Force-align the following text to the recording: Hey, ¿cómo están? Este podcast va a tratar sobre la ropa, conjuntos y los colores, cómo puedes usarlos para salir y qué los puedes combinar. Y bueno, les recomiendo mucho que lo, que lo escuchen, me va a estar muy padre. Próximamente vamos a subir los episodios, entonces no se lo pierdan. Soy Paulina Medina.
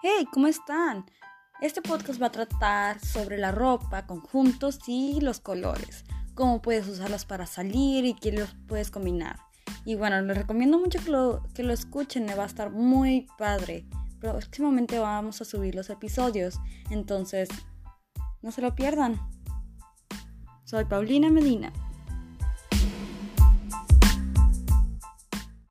Hey, 0.00 0.28
¿cómo 0.32 0.46
están? 0.46 1.06
Este 1.60 1.82
podcast 1.82 2.22
va 2.22 2.26
a 2.26 2.30
tratar 2.30 3.00
sobre 3.00 3.36
la 3.36 3.50
ropa, 3.50 4.06
conjuntos 4.06 4.78
y 4.86 5.20
los 5.20 5.40
colores, 5.40 6.04
cómo 6.36 6.62
puedes 6.62 6.86
usarlos 6.86 7.24
para 7.24 7.46
salir 7.46 8.04
y 8.04 8.14
qué 8.14 8.30
los 8.30 8.54
puedes 8.68 8.92
combinar. 8.92 9.40
Y 9.84 9.96
bueno, 9.96 10.20
les 10.22 10.36
recomiendo 10.36 10.78
mucho 10.78 11.00
que 11.04 11.10
lo, 11.10 11.42
que 11.52 11.64
lo 11.64 11.72
escuchen, 11.72 12.26
me 12.26 12.36
va 12.36 12.44
a 12.44 12.46
estar 12.46 12.70
muy 12.70 13.26
padre. 13.38 13.88
Próximamente 14.20 15.00
vamos 15.00 15.40
a 15.40 15.44
subir 15.44 15.74
los 15.74 15.90
episodios, 15.90 16.60
entonces 16.90 17.48
no 18.40 18.52
se 18.52 18.62
lo 18.62 18.76
pierdan. 18.76 19.20
Soy 20.62 20.84
Paulina 20.84 21.28
Medina. 21.28 21.72